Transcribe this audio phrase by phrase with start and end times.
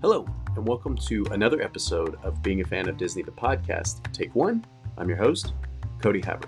[0.00, 4.00] Hello, and welcome to another episode of Being a Fan of Disney, the podcast.
[4.12, 4.64] Take one.
[4.96, 5.54] I'm your host,
[6.00, 6.46] Cody Havard.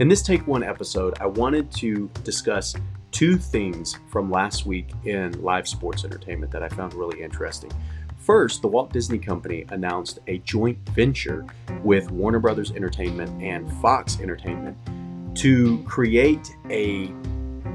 [0.00, 2.74] In this Take One episode, I wanted to discuss
[3.10, 7.70] two things from last week in live sports entertainment that I found really interesting.
[8.16, 11.44] First, the Walt Disney Company announced a joint venture
[11.84, 14.78] with Warner Brothers Entertainment and Fox Entertainment
[15.36, 17.12] to create a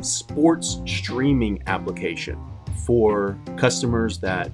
[0.02, 2.40] sports streaming application
[2.84, 4.50] for customers that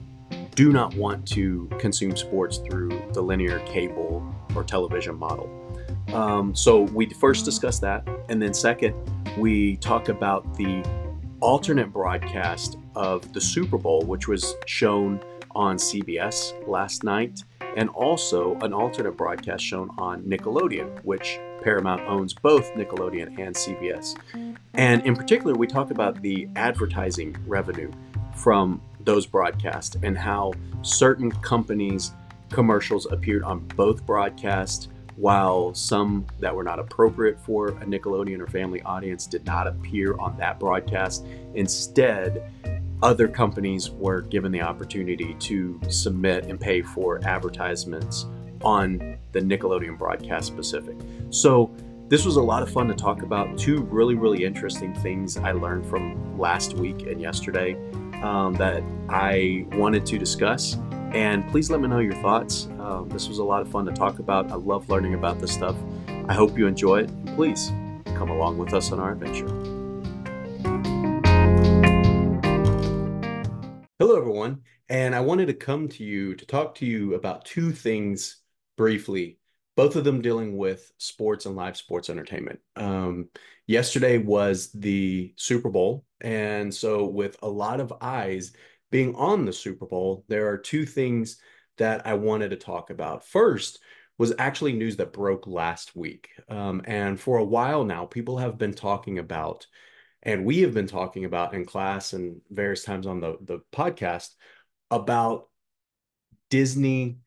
[0.56, 4.24] do not want to consume sports through the linear cable
[4.56, 5.50] or television model.
[6.14, 8.96] Um, so we first discuss that, and then second,
[9.38, 10.84] we talk about the
[11.40, 15.22] alternate broadcast of the Super Bowl, which was shown
[15.56, 17.44] on CBS last night,
[17.76, 24.16] and also an alternate broadcast shown on Nickelodeon, which Paramount owns both Nickelodeon and CBS.
[24.74, 27.92] And in particular, we talk about the advertising revenue
[28.36, 32.14] from those broadcasts and how certain companies'
[32.50, 38.48] commercials appeared on both broadcasts, while some that were not appropriate for a Nickelodeon or
[38.48, 41.26] family audience did not appear on that broadcast.
[41.54, 42.52] Instead,
[43.04, 48.26] other companies were given the opportunity to submit and pay for advertisements
[48.64, 50.96] on the Nickelodeon broadcast specific.
[51.30, 51.76] So,
[52.10, 53.58] this was a lot of fun to talk about.
[53.58, 57.76] Two really, really interesting things I learned from last week and yesterday
[58.24, 60.78] um, that I wanted to discuss.
[61.12, 62.68] And please let me know your thoughts.
[62.80, 64.52] Um, this was a lot of fun to talk about.
[64.52, 65.76] I love learning about this stuff.
[66.28, 67.10] I hope you enjoy it.
[67.10, 67.72] And please
[68.16, 69.48] come along with us on our adventure.
[74.00, 74.62] Hello, everyone.
[74.90, 78.38] And I wanted to come to you to talk to you about two things
[78.76, 79.38] briefly,
[79.76, 82.60] both of them dealing with sports and live sports entertainment.
[82.76, 83.30] Um,
[83.68, 86.06] yesterday was the Super Bowl.
[86.24, 88.54] And so, with a lot of eyes
[88.92, 91.38] being on the Super Bowl, there are two things
[91.78, 93.26] that I wanted to talk about.
[93.26, 93.80] First,
[94.18, 96.30] was actually news that broke last week.
[96.48, 99.66] Um, and for a while now, people have been talking about,
[100.22, 104.30] and we have been talking about in class and various times on the, the podcast
[104.92, 105.50] about
[106.50, 107.18] Disney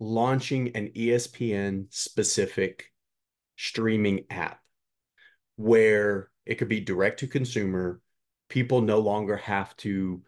[0.00, 2.90] launching an ESPN specific
[3.56, 4.60] streaming app
[5.56, 8.00] where it could be direct to consumer.
[8.50, 10.22] People no longer have to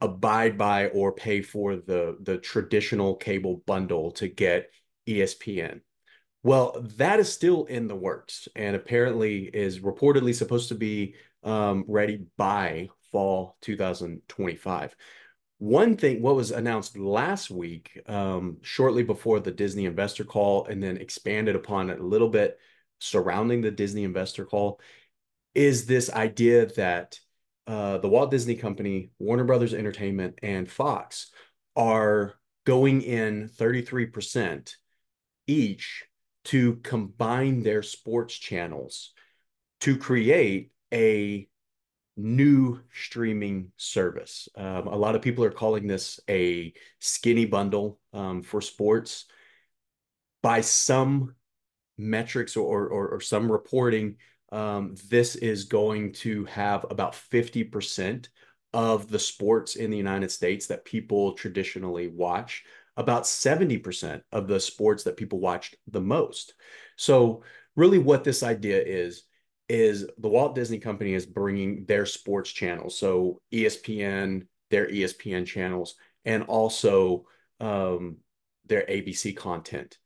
[0.00, 4.70] abide by or pay for the the traditional cable bundle to get
[5.08, 5.80] ESPN.
[6.44, 11.84] Well, that is still in the works and apparently is reportedly supposed to be um,
[11.88, 14.94] ready by fall 2025.
[15.58, 20.80] One thing, what was announced last week, um, shortly before the Disney investor call, and
[20.80, 22.58] then expanded upon it a little bit
[23.00, 24.80] surrounding the Disney investor call
[25.54, 27.18] is this idea that
[27.68, 31.30] uh, the Walt Disney Company, Warner Brothers Entertainment, and Fox
[31.76, 32.34] are
[32.64, 34.74] going in 33%
[35.46, 36.04] each
[36.44, 39.12] to combine their sports channels
[39.80, 41.46] to create a
[42.16, 44.48] new streaming service.
[44.56, 49.26] Um, a lot of people are calling this a skinny bundle um, for sports.
[50.42, 51.34] By some
[51.98, 54.16] metrics or, or, or some reporting,
[54.50, 58.28] um, this is going to have about 50%
[58.72, 62.64] of the sports in the United States that people traditionally watch,
[62.96, 66.54] about 70% of the sports that people watched the most.
[66.96, 67.42] So,
[67.76, 69.22] really, what this idea is,
[69.68, 72.98] is the Walt Disney Company is bringing their sports channels.
[72.98, 75.94] So, ESPN, their ESPN channels,
[76.24, 77.26] and also
[77.60, 78.18] um,
[78.66, 79.98] their ABC content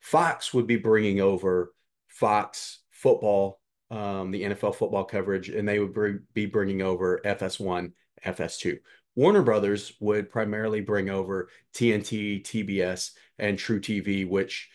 [0.00, 1.72] Fox would be bringing over
[2.08, 3.57] Fox football,
[3.90, 7.92] um, the NFL football coverage, and they would br- be bringing over FS1,
[8.24, 8.78] FS2.
[9.14, 14.70] Warner Brothers would primarily bring over TNT, TBS, and truTV, which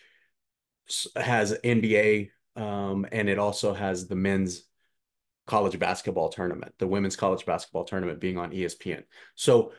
[1.16, 4.64] has NBA, um, and it also has the men's
[5.46, 9.04] college basketball tournament, the women's college basketball tournament being on ESPN.
[9.34, 9.72] So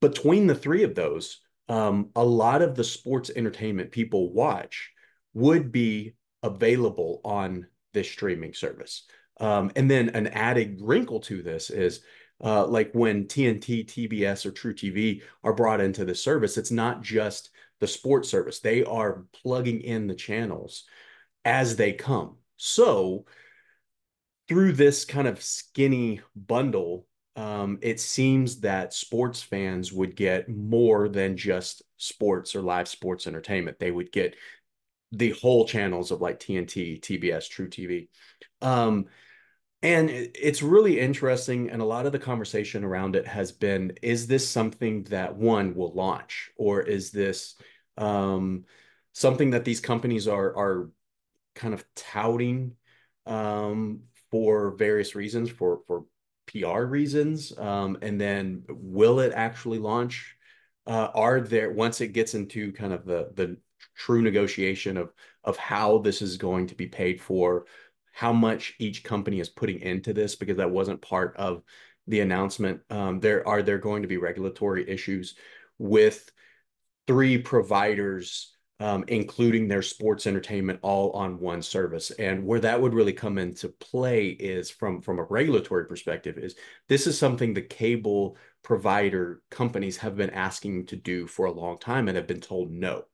[0.00, 4.90] between the three of those, um, a lot of the sports entertainment people watch
[5.32, 9.04] would be available on this streaming service.
[9.40, 12.00] Um, and then an added wrinkle to this is
[12.42, 17.50] uh, like when TNT, TBS, or truTV are brought into the service, it's not just
[17.80, 18.60] the sports service.
[18.60, 20.84] They are plugging in the channels
[21.44, 22.36] as they come.
[22.56, 23.26] So
[24.48, 31.08] through this kind of skinny bundle, um, it seems that sports fans would get more
[31.08, 33.78] than just sports or live sports entertainment.
[33.78, 34.36] They would get
[35.12, 38.08] the whole channels of like TNT, TBS, truTV.
[38.60, 39.06] Um,
[39.82, 41.70] And it's really interesting.
[41.70, 45.74] And a lot of the conversation around it has been, is this something that one
[45.74, 46.50] will launch?
[46.56, 47.56] Or is this
[47.98, 48.64] um,
[49.12, 50.90] something that these companies are are
[51.54, 52.76] kind of touting
[53.26, 56.06] um, for various reasons, for for
[56.46, 57.56] PR reasons?
[57.58, 60.36] Um, and then will it actually launch?
[60.86, 63.58] Uh, are there once it gets into kind of the the
[63.94, 65.12] true negotiation of
[65.44, 67.66] of how this is going to be paid for?
[68.12, 71.62] how much each company is putting into this because that wasn't part of
[72.06, 72.80] the announcement.
[72.90, 75.34] Um, there are there going to be regulatory issues
[75.78, 76.30] with
[77.06, 82.10] three providers, um, including their sports entertainment, all on one service.
[82.12, 86.54] And where that would really come into play is from from a regulatory perspective is
[86.88, 91.78] this is something the cable provider companies have been asking to do for a long
[91.78, 93.04] time and have been told no.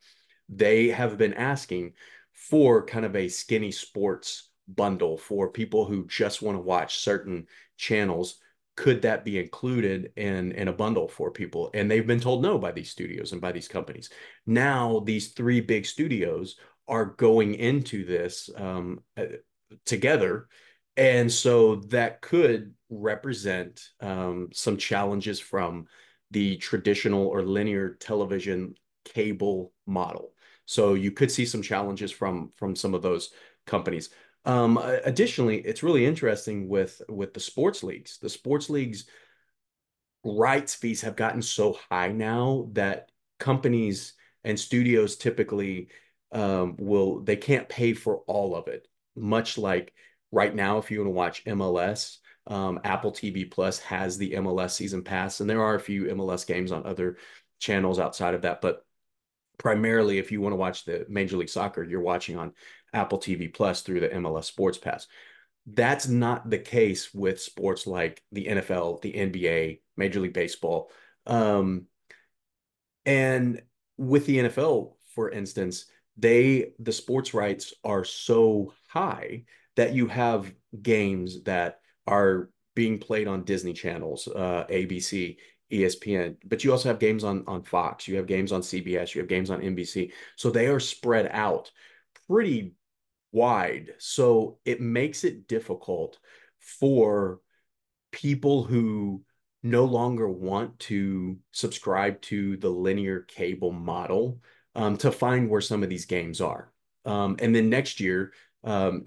[0.48, 1.94] They have been asking
[2.32, 7.46] for kind of a skinny sports bundle for people who just want to watch certain
[7.76, 8.38] channels.
[8.76, 11.70] Could that be included in in a bundle for people?
[11.74, 14.10] And they've been told no by these studios and by these companies.
[14.46, 16.56] Now these three big studios
[16.86, 19.24] are going into this um, uh,
[19.84, 20.48] together.
[20.96, 25.86] And so that could represent um, some challenges from
[26.30, 28.74] the traditional or linear television
[29.04, 30.32] cable model
[30.68, 33.30] so you could see some challenges from from some of those
[33.66, 34.10] companies
[34.44, 38.16] um, additionally, it's really interesting with with the sports leagues.
[38.18, 39.04] The sports leagues
[40.24, 45.88] rights fees have gotten so high now that companies and studios typically
[46.32, 48.88] um, will they can't pay for all of it.
[49.16, 49.92] Much like
[50.32, 54.70] right now, if you want to watch MLS, um, Apple TV Plus has the MLS
[54.70, 57.18] season pass, and there are a few MLS games on other
[57.58, 58.86] channels outside of that, but
[59.58, 62.52] primarily if you want to watch the Major League Soccer, you're watching on
[62.92, 65.06] Apple TV Plus through the MLS Sports Pass.
[65.66, 70.90] That's not the case with sports like the NFL, the NBA, Major League Baseball.
[71.26, 71.86] Um,
[73.04, 73.60] and
[73.98, 79.44] with the NFL, for instance, they the sports rights are so high
[79.76, 80.52] that you have
[80.82, 85.36] games that are being played on Disney channels, uh, ABC,
[85.70, 89.20] ESPN, but you also have games on on Fox, you have games on CBS, you
[89.20, 90.12] have games on NBC.
[90.36, 91.70] So they are spread out
[92.28, 92.74] pretty
[93.32, 93.94] wide.
[93.98, 96.18] So it makes it difficult
[96.58, 97.40] for
[98.10, 99.22] people who
[99.62, 104.40] no longer want to subscribe to the linear cable model
[104.74, 106.72] um, to find where some of these games are.
[107.04, 108.32] Um, and then next year,
[108.64, 109.04] um,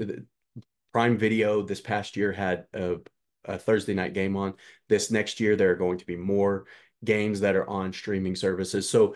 [0.92, 2.98] Prime Video this past year had a,
[3.46, 4.54] a Thursday night game on.
[4.90, 6.66] This next year, there are going to be more
[7.04, 8.90] games that are on streaming services.
[8.90, 9.16] So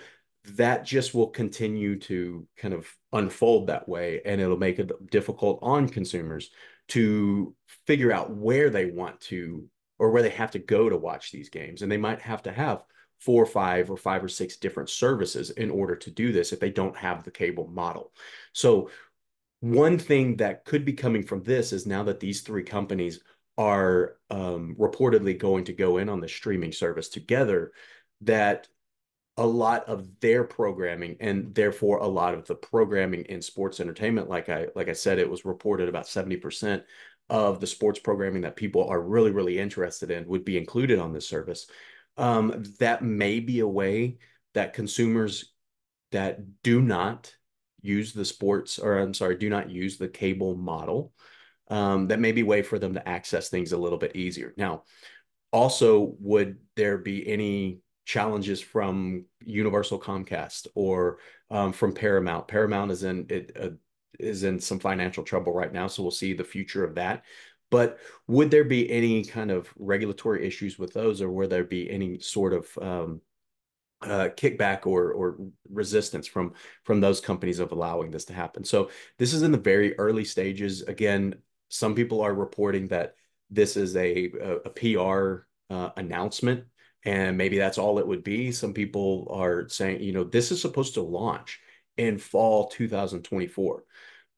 [0.53, 5.59] that just will continue to kind of unfold that way and it'll make it difficult
[5.61, 6.51] on consumers
[6.89, 7.55] to
[7.87, 9.67] figure out where they want to
[9.97, 12.51] or where they have to go to watch these games and they might have to
[12.51, 12.83] have
[13.19, 16.59] four or five or five or six different services in order to do this if
[16.59, 18.11] they don't have the cable model
[18.53, 18.89] so
[19.61, 23.21] one thing that could be coming from this is now that these three companies
[23.57, 27.71] are um, reportedly going to go in on the streaming service together
[28.21, 28.67] that
[29.37, 34.29] a lot of their programming and therefore a lot of the programming in sports entertainment
[34.29, 36.83] like i like i said it was reported about 70%
[37.29, 41.11] of the sports programming that people are really really interested in would be included on
[41.11, 41.67] this service.
[42.17, 44.19] Um, that may be a way
[44.53, 45.51] that consumers
[46.11, 47.35] that do not
[47.81, 51.13] use the sports or i'm sorry do not use the cable model
[51.69, 54.83] um, that may be way for them to access things a little bit easier now
[55.51, 61.17] also would there be any challenges from Universal Comcast or
[61.49, 62.47] um, from Paramount.
[62.47, 63.69] Paramount is in it uh,
[64.19, 67.23] is in some financial trouble right now, so we'll see the future of that.
[67.71, 71.89] But would there be any kind of regulatory issues with those, or would there be
[71.89, 73.21] any sort of um,
[74.01, 75.37] uh, kickback or or
[75.69, 76.53] resistance from
[76.83, 78.63] from those companies of allowing this to happen?
[78.63, 80.83] So this is in the very early stages.
[80.83, 81.35] Again,
[81.69, 83.15] some people are reporting that
[83.49, 86.65] this is a a, a PR uh, announcement
[87.05, 88.51] and maybe that's all it would be.
[88.51, 91.59] Some people are saying, you know, this is supposed to launch
[91.97, 93.83] in fall 2024.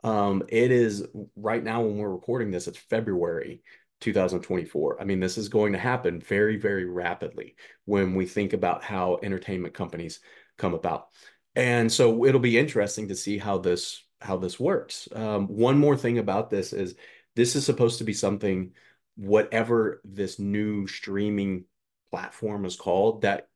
[0.03, 1.05] Um, it is
[1.35, 3.61] right now when we're recording this, it's February
[4.01, 5.01] 2024.
[5.01, 7.55] I mean, this is going to happen very, very rapidly
[7.85, 10.19] when we think about how entertainment companies
[10.57, 11.07] come about.
[11.55, 15.07] And so it'll be interesting to see how this how this works.
[15.13, 16.95] Um, one more thing about this is
[17.37, 18.71] this is supposed to be something,
[19.15, 21.65] whatever this new streaming
[22.09, 23.47] platform is called that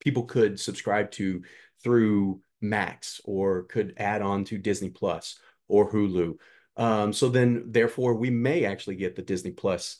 [0.00, 1.42] people could subscribe to
[1.84, 5.38] through Max or could add on to Disney Plus
[5.68, 6.38] or Hulu
[6.78, 9.98] Um, so then, therefore, we may actually get the Disney Plus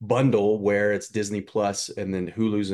[0.00, 2.72] bundle where it's Disney Plus and then Hulu's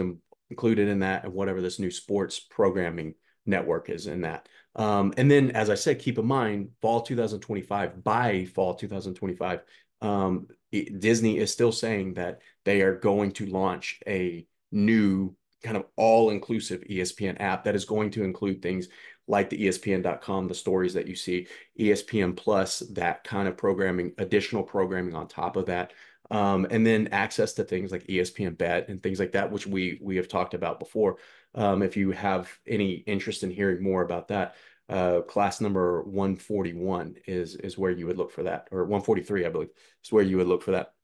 [0.51, 3.15] included in that and whatever this new sports programming
[3.47, 4.47] network is in that.
[4.77, 9.61] Um, and then, as I said, keep in mind, fall 2025, by fall 2025,
[10.01, 15.77] um, it, Disney is still saying that they are going to launch a new kind
[15.77, 18.89] of all-inclusive ESPN app that is going to include things
[19.27, 21.47] like the ESPN.com, the stories that you see,
[21.79, 25.93] ESPN Plus, that kind of programming, additional programming on top of that.
[26.31, 29.99] Um, and then access to things like ESPN Bet and things like that, which we
[30.03, 31.17] we have talked about before.
[31.55, 34.57] Um, if you have any interest in hearing more about that,
[34.89, 39.49] uh, class number 141 is is where you would look for that, or 143, I
[39.51, 39.71] believe,
[40.03, 40.95] is where you would look for that.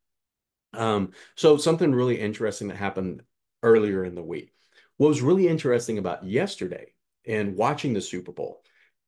[0.73, 3.23] Um, so something really interesting that happened
[3.63, 4.53] earlier in the week.
[4.97, 6.93] What was really interesting about yesterday
[7.27, 8.63] and watching the Super Bowl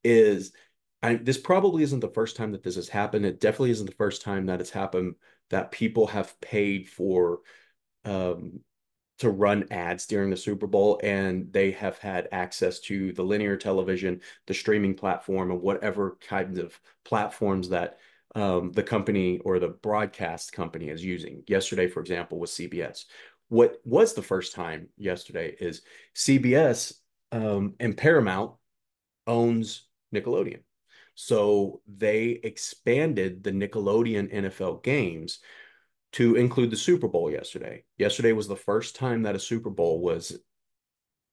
[0.05, 0.53] is
[1.03, 3.27] I, this probably isn't the first time that this has happened.
[3.27, 5.17] It definitely isn't the first time that it's happened
[5.51, 7.41] that people have paid for
[8.05, 8.61] um,
[9.19, 13.57] to run ads during the Super Bowl, and they have had access to the linear
[13.57, 17.99] television, the streaming platform, and whatever kinds of platforms that
[18.35, 21.43] um, the company or the broadcast company is using.
[21.47, 23.05] Yesterday, for example, was CBS.
[23.49, 25.83] What was the first time yesterday is
[26.17, 26.95] CBS
[27.33, 28.53] um, and Paramount
[29.27, 30.61] owns Nickelodeon.
[31.15, 35.41] So they expanded the Nickelodeon NFL games
[36.13, 37.85] to include the Super Bowl yesterday.
[37.99, 40.39] Yesterday was the first time that a Super Bowl was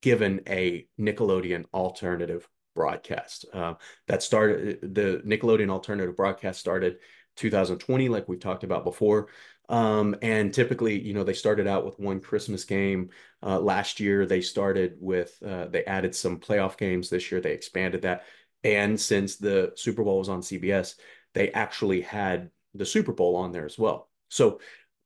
[0.02, 3.46] given a Nickelodeon alternative broadcast.
[3.54, 3.74] Uh,
[4.08, 6.98] that started the Nickelodeon alternative broadcast started
[7.40, 9.30] 2020, like we've talked about before.
[9.70, 13.10] Um, and typically, you know, they started out with one Christmas game.
[13.42, 17.10] Uh, last year, they started with, uh, they added some playoff games.
[17.10, 18.24] This year, they expanded that.
[18.64, 20.96] And since the Super Bowl was on CBS,
[21.34, 24.10] they actually had the Super Bowl on there as well.
[24.30, 24.60] So,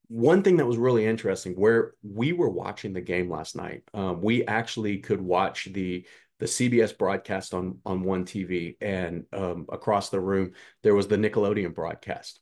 [0.07, 4.21] one thing that was really interesting, where we were watching the game last night, um,
[4.21, 6.05] we actually could watch the
[6.43, 11.15] the CBS broadcast on on one TV, and um, across the room there was the
[11.15, 12.41] Nickelodeon broadcast.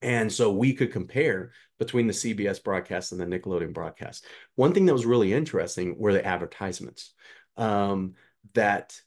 [0.00, 4.24] And so we could compare between the CBS broadcast and the Nickelodeon broadcast.
[4.54, 7.12] One thing that was really interesting were the advertisements
[7.58, 8.14] um,
[8.54, 8.98] that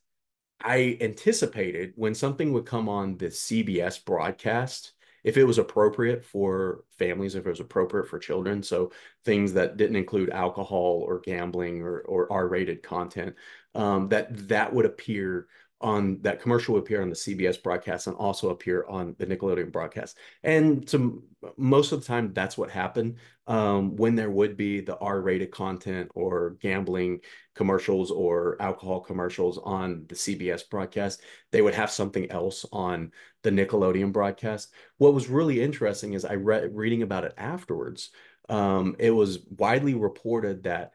[0.61, 4.91] I anticipated when something would come on the CBS broadcast,
[5.27, 8.63] if it was appropriate for families, if it was appropriate for children.
[8.63, 8.93] So
[9.25, 13.35] things that didn't include alcohol or gambling or, or R-rated content,
[13.75, 15.47] um, that that would appear
[15.81, 19.69] on that commercial would appear on the CBS broadcast and also appear on the Nickelodeon
[19.69, 20.17] broadcast.
[20.43, 21.21] And to
[21.57, 23.17] most of the time, that's what happened.
[23.47, 27.19] Um, when there would be the R-rated content or gambling
[27.53, 33.11] commercials or alcohol commercials on the CBS broadcast, they would have something else on
[33.47, 34.73] the Nickelodeon broadcast.
[34.97, 38.09] What was really interesting is I read reading about it afterwards.
[38.49, 40.91] Um, it was widely reported that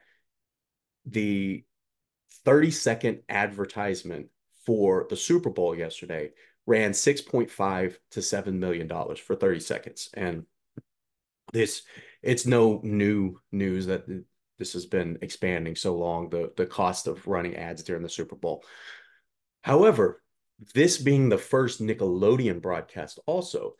[1.07, 1.65] the
[2.45, 4.27] 30 second advertisement
[4.67, 6.29] for the Super Bowl yesterday
[6.67, 10.45] ran 6.5 to 7 million dollars for 30 seconds and
[11.51, 11.81] this
[12.21, 14.05] it's no new news that
[14.59, 18.37] this has been expanding so long the the cost of running ads during the Super
[18.37, 18.63] Bowl
[19.61, 20.22] however
[20.73, 23.75] this being the first Nickelodeon broadcast also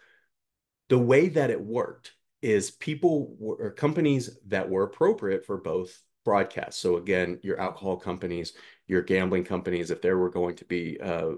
[0.90, 6.82] the way that it worked is people or companies that were appropriate for both broadcasts
[6.82, 8.54] so again your alcohol companies
[8.88, 11.32] your gambling companies if there were going to be uh,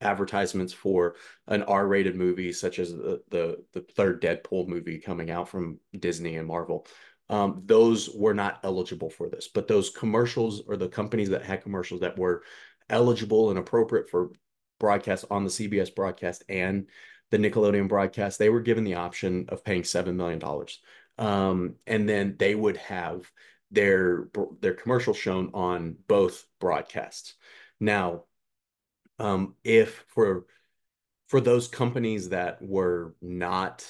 [0.00, 1.16] advertisements for
[1.48, 6.36] an R-rated movie such as the, the, the third Deadpool movie coming out from Disney
[6.36, 6.86] and Marvel.
[7.28, 11.62] Um, those were not eligible for this, but those commercials or the companies that had
[11.62, 12.42] commercials that were
[12.88, 14.30] eligible and appropriate for
[14.80, 16.88] broadcast on the CBS broadcast and
[17.30, 20.42] the Nickelodeon broadcast, they were given the option of paying $7 million.
[21.16, 23.30] Um, and then they would have
[23.70, 24.28] their
[24.60, 27.34] their commercial shown on both broadcasts.
[27.78, 28.24] Now,
[29.18, 30.46] um, if for
[31.28, 33.88] for those companies that were not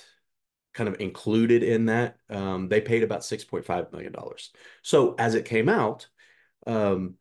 [0.74, 4.50] kind of included in that, um, they paid about six point five million dollars.
[4.82, 6.08] So as it came out,
[6.66, 7.14] um,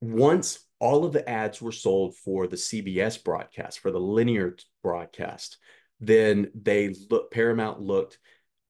[0.00, 5.56] once all of the ads were sold for the CBS broadcast for the linear broadcast,
[5.98, 8.18] then they look Paramount looked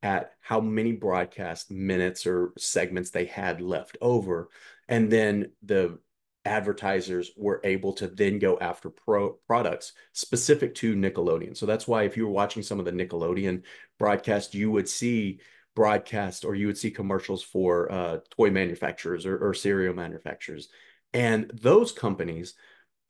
[0.00, 4.48] at how many broadcast minutes or segments they had left over.
[4.88, 5.98] And then the
[6.44, 11.56] advertisers were able to then go after pro products specific to Nickelodeon.
[11.56, 13.64] So that's why if you were watching some of the Nickelodeon
[13.98, 15.40] broadcast, you would see
[15.74, 20.68] broadcast or you would see commercials for uh, toy manufacturers or, or cereal manufacturers.
[21.14, 22.54] And those companies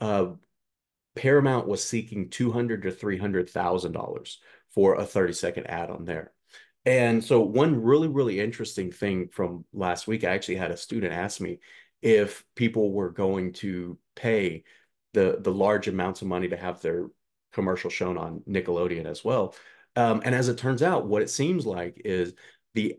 [0.01, 0.33] uh,
[1.17, 5.91] Paramount was seeking two hundred to three hundred thousand dollars for a thirty second ad
[5.91, 6.33] on there.
[6.85, 11.15] And so, one really, really interesting thing from last week, I actually had a student
[11.15, 11.61] ask me
[12.03, 14.65] if people were going to pay
[15.15, 17.07] the the large amounts of money to have their
[17.53, 19.55] commercial shown on Nickelodeon as well.
[19.97, 22.35] Um, and as it turns out, what it seems like is
[22.75, 22.99] the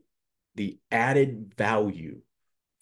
[0.55, 2.21] the added value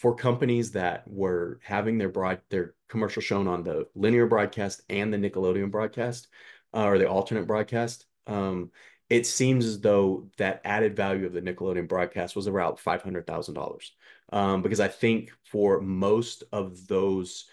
[0.03, 5.13] for companies that were having their broad their commercial shown on the linear broadcast and
[5.13, 6.27] the Nickelodeon broadcast
[6.73, 8.05] uh, or the alternate broadcast.
[8.27, 8.71] Um,
[9.09, 13.25] it seems as though that added value of the Nickelodeon broadcast was around five hundred
[13.25, 13.93] thousand um, dollars,
[14.61, 17.45] because I think for most of those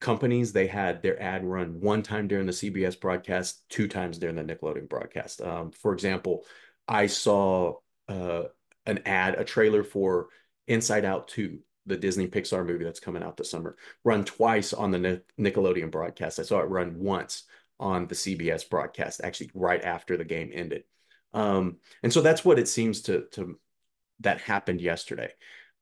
[0.00, 4.34] companies, they had their ad run one time during the CBS broadcast, two times during
[4.34, 5.40] the Nickelodeon broadcast.
[5.40, 6.44] Um, for example,
[6.88, 7.76] I saw
[8.08, 8.46] uh,
[8.84, 10.26] an ad, a trailer for
[10.66, 14.90] Inside Out 2, the Disney Pixar movie that's coming out this summer, run twice on
[14.90, 16.38] the Nickelodeon broadcast.
[16.38, 17.44] I saw it run once
[17.80, 20.84] on the CBS broadcast, actually right after the game ended.
[21.34, 23.58] Um, and so that's what it seems to to
[24.20, 25.30] that happened yesterday.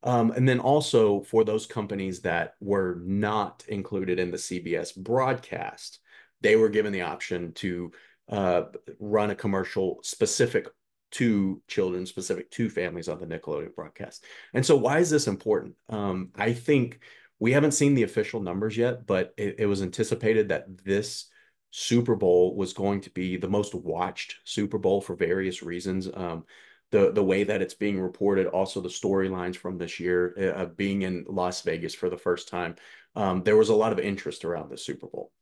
[0.03, 5.99] Um, and then also for those companies that were not included in the CBS broadcast,
[6.41, 7.93] they were given the option to
[8.31, 8.63] uh,
[8.99, 10.69] run a commercial specific
[11.13, 14.25] to children, specific to families on the Nickelodeon broadcast.
[14.55, 15.75] And so, why is this important?
[15.89, 17.01] Um, I think
[17.39, 21.27] we haven't seen the official numbers yet, but it, it was anticipated that this
[21.71, 26.09] Super Bowl was going to be the most watched Super Bowl for various reasons.
[26.13, 26.45] Um,
[26.91, 31.03] the the way that it's being reported, also the storylines from this year uh, being
[31.03, 32.75] in Las Vegas for the first time.
[33.15, 35.33] Um, there was a lot of interest around the Super Bowl.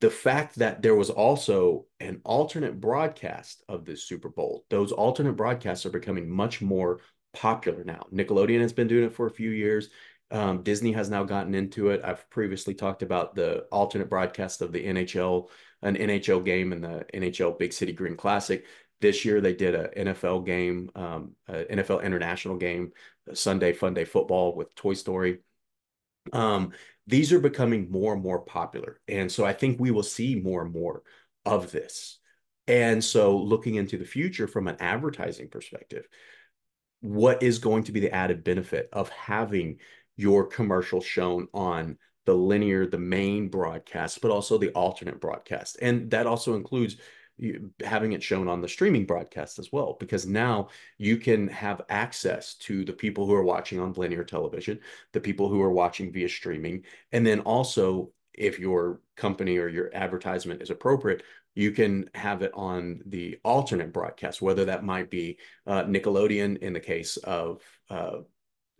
[0.00, 5.34] The fact that there was also an alternate broadcast of this Super Bowl, those alternate
[5.34, 7.00] broadcasts are becoming much more
[7.32, 8.06] popular now.
[8.12, 9.88] Nickelodeon has been doing it for a few years.
[10.30, 12.00] Um, Disney has now gotten into it.
[12.04, 15.48] I've previously talked about the alternate broadcast of the NHL,
[15.82, 18.64] an NHL game and the NHL Big City Green Classic.
[19.00, 22.92] This year they did an NFL game, um, NFL international game,
[23.34, 25.40] Sunday Fun Day Football with Toy Story.
[26.32, 26.72] Um,
[27.06, 30.62] these are becoming more and more popular, and so I think we will see more
[30.62, 31.02] and more
[31.44, 32.18] of this.
[32.68, 36.08] And so, looking into the future from an advertising perspective,
[37.00, 39.78] what is going to be the added benefit of having
[40.16, 45.78] your commercial shown on the linear, the main broadcast, but also the alternate broadcast.
[45.80, 46.96] And that also includes
[47.84, 50.68] having it shown on the streaming broadcast as well, because now
[50.98, 54.80] you can have access to the people who are watching on linear television,
[55.12, 59.90] the people who are watching via streaming, and then also if your company or your
[59.94, 61.22] advertisement is appropriate,
[61.54, 66.74] you can have it on the alternate broadcast, whether that might be uh, Nickelodeon in
[66.74, 68.18] the case of uh,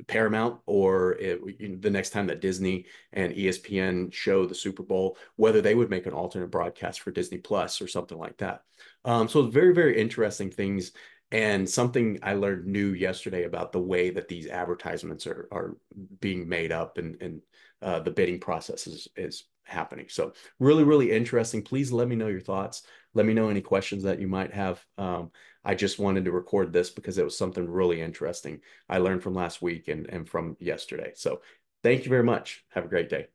[0.07, 5.61] Paramount or it, the next time that Disney and ESPN show the Super Bowl, whether
[5.61, 8.63] they would make an alternate broadcast for Disney Plus or something like that.
[9.05, 10.93] Um, so very, very interesting things.
[11.33, 15.77] And something I learned new yesterday about the way that these advertisements are, are
[16.21, 17.43] being made up and, and
[17.83, 20.07] uh, the bidding process is, is happening.
[20.09, 21.63] So really, really interesting.
[21.63, 22.83] Please let me know your thoughts.
[23.17, 24.85] Let me know any questions that you might have.
[24.99, 25.31] Um,
[25.65, 29.33] I just wanted to record this because it was something really interesting I learned from
[29.33, 31.13] last week and, and from yesterday.
[31.15, 31.41] So
[31.83, 32.67] thank you very much.
[32.73, 33.29] Have a great day.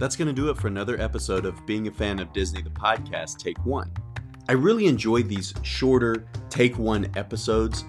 [0.00, 2.70] That's going to do it for another episode of Being a Fan of Disney, the
[2.70, 3.92] podcast, Take One.
[4.48, 7.84] I really enjoy these shorter Take One episodes.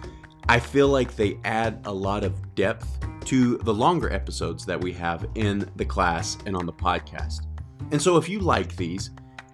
[0.47, 4.93] I feel like they add a lot of depth to the longer episodes that we
[4.93, 7.45] have in the class and on the podcast.
[7.91, 9.11] And so if you like these,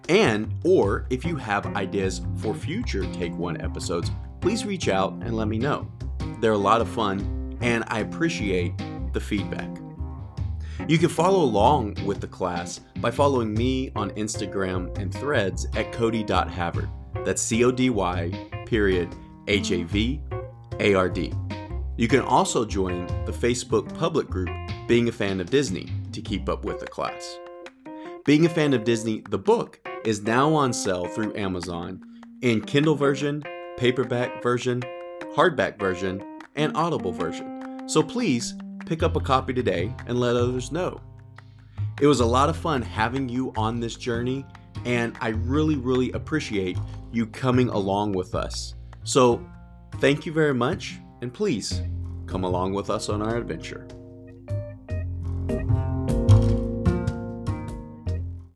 [0.08, 5.36] and or if you have ideas for future Take One episodes, please reach out and
[5.36, 5.90] let me know.
[6.40, 8.72] They're a lot of fun, and I appreciate
[9.12, 9.68] the feedback.
[10.88, 15.92] You can follow along with the class by following me on Instagram and threads at
[15.92, 16.88] cody.havard.
[17.24, 18.32] That's C O D Y
[18.66, 19.14] period
[19.46, 20.20] H A V
[20.80, 21.32] A R D.
[22.02, 24.50] You can also join the Facebook public group
[24.88, 27.38] Being a Fan of Disney to keep up with the class.
[28.24, 32.02] Being a Fan of Disney, the book, is now on sale through Amazon
[32.40, 33.44] in Kindle version,
[33.76, 34.82] paperback version,
[35.36, 37.88] hardback version, and Audible version.
[37.88, 41.00] So please pick up a copy today and let others know.
[42.00, 44.44] It was a lot of fun having you on this journey,
[44.84, 46.78] and I really, really appreciate
[47.12, 48.74] you coming along with us.
[49.04, 49.40] So,
[50.00, 51.80] thank you very much and please
[52.26, 53.86] come along with us on our adventure.